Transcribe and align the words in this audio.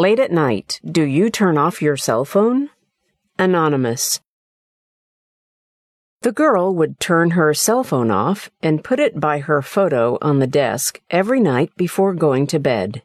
Late 0.00 0.18
at 0.18 0.32
night, 0.32 0.80
do 0.82 1.02
you 1.02 1.28
turn 1.28 1.58
off 1.58 1.82
your 1.82 1.98
cell 1.98 2.24
phone? 2.24 2.70
Anonymous. 3.38 4.22
The 6.22 6.32
girl 6.32 6.74
would 6.74 6.98
turn 6.98 7.32
her 7.32 7.52
cell 7.52 7.84
phone 7.84 8.10
off 8.10 8.50
and 8.62 8.82
put 8.82 8.98
it 8.98 9.20
by 9.20 9.40
her 9.40 9.60
photo 9.60 10.16
on 10.22 10.38
the 10.38 10.46
desk 10.46 11.02
every 11.10 11.38
night 11.38 11.76
before 11.76 12.14
going 12.14 12.46
to 12.46 12.58
bed. 12.58 13.02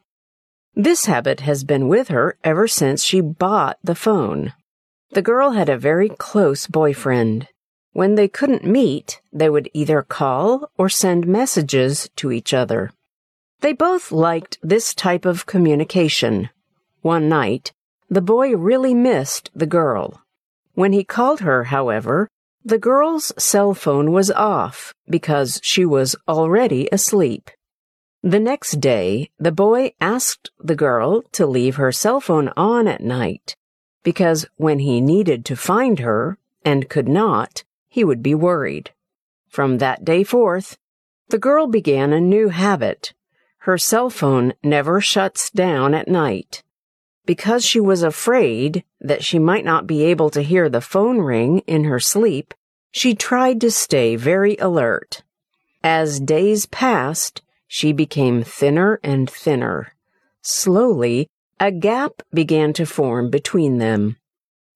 This 0.74 1.04
habit 1.04 1.40
has 1.40 1.64
been 1.64 1.86
with 1.88 2.08
her 2.08 2.38
ever 2.42 2.66
since 2.66 3.04
she 3.04 3.20
bought 3.20 3.76
the 3.84 3.94
phone. 3.94 4.54
The 5.10 5.20
girl 5.20 5.50
had 5.50 5.68
a 5.68 5.76
very 5.76 6.08
close 6.08 6.66
boyfriend. 6.66 7.48
When 7.92 8.14
they 8.14 8.26
couldn't 8.26 8.64
meet, 8.64 9.20
they 9.30 9.50
would 9.50 9.68
either 9.74 10.00
call 10.00 10.70
or 10.78 10.88
send 10.88 11.26
messages 11.26 12.08
to 12.16 12.32
each 12.32 12.54
other. 12.54 12.90
They 13.60 13.74
both 13.74 14.12
liked 14.12 14.56
this 14.62 14.94
type 14.94 15.26
of 15.26 15.44
communication. 15.44 16.48
One 17.06 17.28
night, 17.28 17.72
the 18.10 18.20
boy 18.20 18.56
really 18.56 18.92
missed 18.92 19.52
the 19.54 19.72
girl. 19.80 20.24
When 20.74 20.92
he 20.92 21.04
called 21.04 21.38
her, 21.38 21.62
however, 21.62 22.28
the 22.64 22.80
girl's 22.80 23.32
cell 23.38 23.74
phone 23.74 24.10
was 24.10 24.32
off 24.32 24.92
because 25.08 25.60
she 25.62 25.84
was 25.84 26.16
already 26.26 26.88
asleep. 26.90 27.48
The 28.24 28.40
next 28.40 28.80
day, 28.80 29.30
the 29.38 29.52
boy 29.52 29.92
asked 30.00 30.50
the 30.58 30.74
girl 30.74 31.22
to 31.30 31.46
leave 31.46 31.76
her 31.76 31.92
cell 31.92 32.20
phone 32.20 32.50
on 32.56 32.88
at 32.88 33.02
night 33.02 33.54
because 34.02 34.48
when 34.56 34.80
he 34.80 35.00
needed 35.00 35.44
to 35.44 35.54
find 35.54 36.00
her 36.00 36.38
and 36.64 36.88
could 36.88 37.06
not, 37.06 37.62
he 37.88 38.02
would 38.02 38.20
be 38.20 38.34
worried. 38.34 38.90
From 39.48 39.78
that 39.78 40.04
day 40.04 40.24
forth, 40.24 40.76
the 41.28 41.38
girl 41.38 41.68
began 41.68 42.12
a 42.12 42.20
new 42.20 42.48
habit. 42.48 43.14
Her 43.58 43.78
cell 43.78 44.10
phone 44.10 44.54
never 44.64 45.00
shuts 45.00 45.52
down 45.52 45.94
at 45.94 46.08
night. 46.08 46.64
Because 47.26 47.64
she 47.64 47.80
was 47.80 48.02
afraid 48.02 48.84
that 49.00 49.24
she 49.24 49.38
might 49.38 49.64
not 49.64 49.86
be 49.86 50.04
able 50.04 50.30
to 50.30 50.42
hear 50.42 50.68
the 50.68 50.80
phone 50.80 51.18
ring 51.18 51.58
in 51.66 51.84
her 51.84 52.00
sleep, 52.00 52.54
she 52.92 53.14
tried 53.14 53.60
to 53.60 53.70
stay 53.70 54.16
very 54.16 54.56
alert. 54.56 55.22
As 55.82 56.20
days 56.20 56.66
passed, 56.66 57.42
she 57.66 57.92
became 57.92 58.42
thinner 58.42 59.00
and 59.02 59.28
thinner. 59.28 59.94
Slowly, 60.40 61.28
a 61.58 61.72
gap 61.72 62.22
began 62.32 62.72
to 62.74 62.86
form 62.86 63.28
between 63.28 63.78
them. 63.78 64.16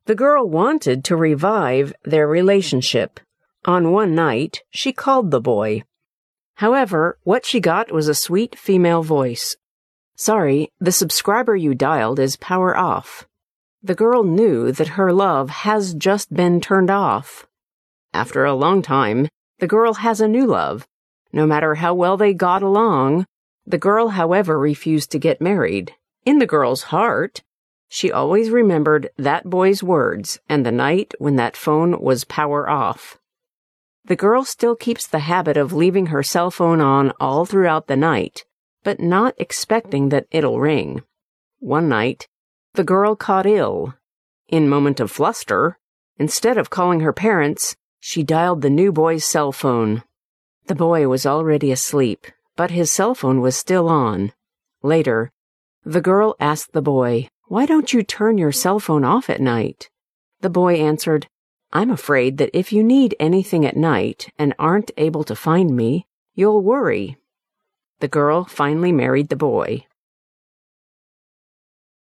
The 0.06 0.14
girl 0.14 0.48
wanted 0.48 1.04
to 1.04 1.16
revive 1.16 1.94
their 2.04 2.26
relationship. 2.26 3.20
On 3.64 3.92
one 3.92 4.14
night, 4.14 4.62
she 4.70 4.92
called 4.92 5.30
the 5.30 5.40
boy. 5.40 5.84
However, 6.54 7.18
what 7.22 7.46
she 7.46 7.60
got 7.60 7.92
was 7.92 8.08
a 8.08 8.14
sweet 8.14 8.58
female 8.58 9.02
voice. 9.02 9.56
Sorry, 10.20 10.70
the 10.78 10.92
subscriber 10.92 11.56
you 11.56 11.74
dialed 11.74 12.18
is 12.20 12.36
power 12.36 12.76
off. 12.76 13.26
The 13.82 13.94
girl 13.94 14.22
knew 14.22 14.70
that 14.70 14.98
her 14.98 15.14
love 15.14 15.48
has 15.48 15.94
just 15.94 16.34
been 16.34 16.60
turned 16.60 16.90
off. 16.90 17.46
After 18.12 18.44
a 18.44 18.52
long 18.52 18.82
time, 18.82 19.28
the 19.60 19.66
girl 19.66 19.94
has 19.94 20.20
a 20.20 20.28
new 20.28 20.44
love, 20.44 20.86
no 21.32 21.46
matter 21.46 21.76
how 21.76 21.94
well 21.94 22.18
they 22.18 22.34
got 22.34 22.60
along, 22.60 23.24
the 23.64 23.78
girl, 23.78 24.08
however, 24.08 24.58
refused 24.58 25.10
to 25.12 25.18
get 25.18 25.40
married. 25.40 25.94
In 26.26 26.38
the 26.38 26.46
girl's 26.46 26.82
heart, 26.92 27.42
she 27.88 28.12
always 28.12 28.50
remembered 28.50 29.08
that 29.16 29.48
boy's 29.48 29.82
words 29.82 30.38
and 30.50 30.66
the 30.66 30.70
night 30.86 31.14
when 31.18 31.36
that 31.36 31.56
phone 31.56 31.98
was 31.98 32.24
power 32.24 32.68
off. 32.68 33.16
The 34.04 34.16
girl 34.16 34.44
still 34.44 34.76
keeps 34.76 35.06
the 35.06 35.20
habit 35.20 35.56
of 35.56 35.72
leaving 35.72 36.08
her 36.08 36.22
cell 36.22 36.50
phone 36.50 36.82
on 36.82 37.14
all 37.18 37.46
throughout 37.46 37.86
the 37.86 37.96
night, 37.96 38.44
but 38.82 39.00
not 39.00 39.34
expecting 39.38 40.08
that 40.08 40.26
it'll 40.30 40.60
ring. 40.60 41.02
One 41.58 41.88
night, 41.88 42.28
the 42.74 42.84
girl 42.84 43.16
caught 43.16 43.46
ill. 43.46 43.94
In 44.48 44.68
moment 44.68 45.00
of 45.00 45.10
fluster, 45.10 45.78
instead 46.18 46.56
of 46.56 46.70
calling 46.70 47.00
her 47.00 47.12
parents, 47.12 47.76
she 48.00 48.22
dialed 48.22 48.62
the 48.62 48.70
new 48.70 48.92
boy's 48.92 49.24
cell 49.24 49.52
phone. 49.52 50.02
The 50.66 50.74
boy 50.74 51.08
was 51.08 51.26
already 51.26 51.70
asleep, 51.70 52.26
but 52.56 52.70
his 52.70 52.90
cell 52.90 53.14
phone 53.14 53.40
was 53.40 53.56
still 53.56 53.88
on. 53.88 54.32
Later, 54.82 55.30
the 55.84 56.00
girl 56.00 56.36
asked 56.40 56.72
the 56.72 56.82
boy, 56.82 57.28
Why 57.48 57.66
don't 57.66 57.92
you 57.92 58.02
turn 58.02 58.38
your 58.38 58.52
cell 58.52 58.80
phone 58.80 59.04
off 59.04 59.28
at 59.28 59.40
night? 59.40 59.90
The 60.40 60.50
boy 60.50 60.76
answered, 60.76 61.28
I'm 61.72 61.90
afraid 61.90 62.38
that 62.38 62.50
if 62.52 62.72
you 62.72 62.82
need 62.82 63.14
anything 63.20 63.64
at 63.64 63.76
night 63.76 64.32
and 64.38 64.54
aren't 64.58 64.90
able 64.96 65.22
to 65.24 65.36
find 65.36 65.76
me, 65.76 66.06
you'll 66.34 66.62
worry. 66.62 67.16
The 68.00 68.08
girl 68.08 68.44
finally 68.44 68.92
married 68.92 69.28
the 69.28 69.36
boy. 69.36 69.84